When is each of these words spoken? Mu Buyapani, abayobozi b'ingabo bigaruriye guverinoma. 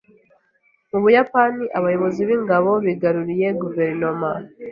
Mu 0.91 0.99
Buyapani, 1.03 1.63
abayobozi 1.77 2.21
b'ingabo 2.27 2.71
bigaruriye 2.85 3.47
guverinoma. 3.61 4.29